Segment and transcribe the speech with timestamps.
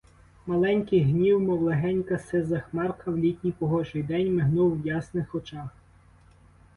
[0.45, 5.69] Маленький гнів, мов легенька сиза хмарка в літній погожий день, мигнув в ясних очах.